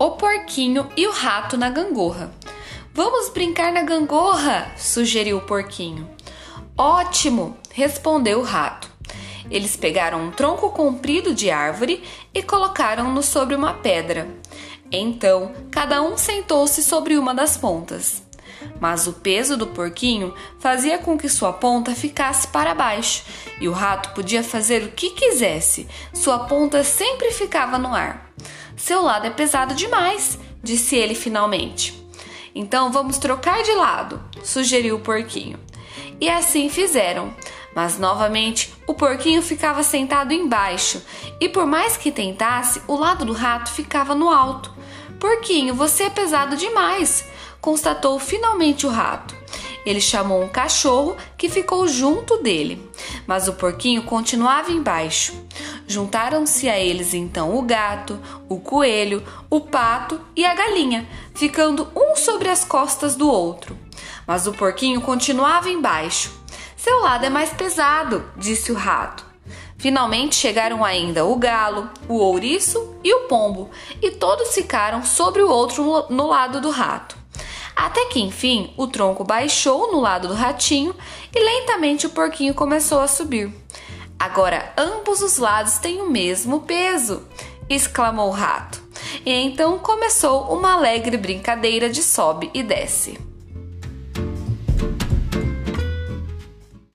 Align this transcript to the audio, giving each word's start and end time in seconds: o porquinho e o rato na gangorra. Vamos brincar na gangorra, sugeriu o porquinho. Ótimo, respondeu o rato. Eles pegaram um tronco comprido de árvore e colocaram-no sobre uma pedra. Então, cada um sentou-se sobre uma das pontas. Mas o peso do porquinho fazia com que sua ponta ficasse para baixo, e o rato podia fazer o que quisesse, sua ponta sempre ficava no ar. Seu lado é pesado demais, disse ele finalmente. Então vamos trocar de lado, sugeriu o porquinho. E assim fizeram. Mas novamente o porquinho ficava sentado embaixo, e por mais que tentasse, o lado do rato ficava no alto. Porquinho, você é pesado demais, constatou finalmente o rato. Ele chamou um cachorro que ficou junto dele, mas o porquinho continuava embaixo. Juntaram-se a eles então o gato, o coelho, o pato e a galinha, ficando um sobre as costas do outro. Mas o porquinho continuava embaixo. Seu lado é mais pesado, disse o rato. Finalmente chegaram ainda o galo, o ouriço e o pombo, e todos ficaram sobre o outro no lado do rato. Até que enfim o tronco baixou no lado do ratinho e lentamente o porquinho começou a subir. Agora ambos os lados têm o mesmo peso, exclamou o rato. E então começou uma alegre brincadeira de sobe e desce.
o 0.00 0.12
porquinho 0.12 0.88
e 0.96 1.06
o 1.06 1.12
rato 1.12 1.58
na 1.58 1.68
gangorra. 1.68 2.32
Vamos 2.94 3.28
brincar 3.28 3.70
na 3.70 3.82
gangorra, 3.82 4.72
sugeriu 4.74 5.36
o 5.36 5.42
porquinho. 5.42 6.08
Ótimo, 6.74 7.54
respondeu 7.70 8.40
o 8.40 8.42
rato. 8.42 8.88
Eles 9.50 9.76
pegaram 9.76 10.22
um 10.22 10.30
tronco 10.30 10.70
comprido 10.70 11.34
de 11.34 11.50
árvore 11.50 12.02
e 12.32 12.42
colocaram-no 12.42 13.22
sobre 13.22 13.54
uma 13.54 13.74
pedra. 13.74 14.26
Então, 14.90 15.52
cada 15.70 16.00
um 16.00 16.16
sentou-se 16.16 16.82
sobre 16.82 17.18
uma 17.18 17.34
das 17.34 17.58
pontas. 17.58 18.22
Mas 18.80 19.06
o 19.06 19.12
peso 19.12 19.56
do 19.56 19.66
porquinho 19.66 20.34
fazia 20.58 20.98
com 20.98 21.16
que 21.16 21.28
sua 21.28 21.52
ponta 21.52 21.94
ficasse 21.94 22.48
para 22.48 22.74
baixo, 22.74 23.24
e 23.60 23.68
o 23.68 23.72
rato 23.72 24.10
podia 24.14 24.42
fazer 24.42 24.82
o 24.82 24.92
que 24.92 25.10
quisesse, 25.10 25.88
sua 26.12 26.40
ponta 26.40 26.82
sempre 26.82 27.30
ficava 27.30 27.78
no 27.78 27.94
ar. 27.94 28.32
Seu 28.76 29.02
lado 29.02 29.26
é 29.26 29.30
pesado 29.30 29.74
demais, 29.74 30.38
disse 30.62 30.96
ele 30.96 31.14
finalmente. 31.14 32.00
Então 32.54 32.90
vamos 32.90 33.18
trocar 33.18 33.62
de 33.62 33.72
lado, 33.72 34.22
sugeriu 34.42 34.96
o 34.96 35.00
porquinho. 35.00 35.58
E 36.20 36.28
assim 36.28 36.68
fizeram. 36.68 37.34
Mas 37.74 37.98
novamente 37.98 38.74
o 38.86 38.94
porquinho 38.94 39.40
ficava 39.42 39.82
sentado 39.82 40.32
embaixo, 40.32 41.00
e 41.40 41.48
por 41.48 41.66
mais 41.66 41.96
que 41.96 42.10
tentasse, 42.10 42.82
o 42.88 42.96
lado 42.96 43.24
do 43.24 43.32
rato 43.32 43.70
ficava 43.70 44.14
no 44.14 44.28
alto. 44.28 44.74
Porquinho, 45.20 45.74
você 45.74 46.04
é 46.04 46.10
pesado 46.10 46.56
demais, 46.56 47.24
constatou 47.60 48.18
finalmente 48.18 48.86
o 48.86 48.90
rato. 48.90 49.34
Ele 49.84 50.00
chamou 50.00 50.42
um 50.42 50.48
cachorro 50.48 51.16
que 51.38 51.48
ficou 51.48 51.88
junto 51.88 52.42
dele, 52.42 52.86
mas 53.26 53.48
o 53.48 53.54
porquinho 53.54 54.02
continuava 54.02 54.70
embaixo. 54.70 55.32
Juntaram-se 55.86 56.68
a 56.68 56.78
eles 56.78 57.14
então 57.14 57.56
o 57.56 57.62
gato, 57.62 58.18
o 58.48 58.60
coelho, 58.60 59.22
o 59.48 59.60
pato 59.60 60.20
e 60.36 60.44
a 60.44 60.54
galinha, 60.54 61.08
ficando 61.34 61.88
um 61.96 62.14
sobre 62.14 62.48
as 62.48 62.64
costas 62.64 63.16
do 63.16 63.28
outro. 63.30 63.76
Mas 64.26 64.46
o 64.46 64.52
porquinho 64.52 65.00
continuava 65.00 65.70
embaixo. 65.70 66.30
Seu 66.76 67.00
lado 67.00 67.24
é 67.24 67.30
mais 67.30 67.50
pesado, 67.50 68.24
disse 68.36 68.70
o 68.70 68.74
rato. 68.74 69.24
Finalmente 69.76 70.34
chegaram 70.34 70.84
ainda 70.84 71.24
o 71.24 71.36
galo, 71.36 71.88
o 72.06 72.16
ouriço 72.16 72.96
e 73.02 73.14
o 73.14 73.20
pombo, 73.20 73.70
e 74.02 74.10
todos 74.10 74.54
ficaram 74.54 75.02
sobre 75.02 75.42
o 75.42 75.48
outro 75.48 76.06
no 76.10 76.26
lado 76.26 76.60
do 76.60 76.68
rato. 76.68 77.19
Até 77.80 78.04
que 78.08 78.20
enfim 78.20 78.74
o 78.76 78.86
tronco 78.86 79.24
baixou 79.24 79.90
no 79.90 80.00
lado 80.00 80.28
do 80.28 80.34
ratinho 80.34 80.94
e 81.34 81.40
lentamente 81.42 82.06
o 82.06 82.10
porquinho 82.10 82.52
começou 82.52 83.00
a 83.00 83.08
subir. 83.08 83.50
Agora 84.18 84.70
ambos 84.76 85.22
os 85.22 85.38
lados 85.38 85.78
têm 85.78 86.02
o 86.02 86.10
mesmo 86.10 86.60
peso, 86.60 87.26
exclamou 87.70 88.28
o 88.28 88.32
rato. 88.32 88.82
E 89.24 89.32
então 89.32 89.78
começou 89.78 90.52
uma 90.52 90.74
alegre 90.74 91.16
brincadeira 91.16 91.88
de 91.88 92.02
sobe 92.02 92.50
e 92.52 92.62
desce. 92.62 93.29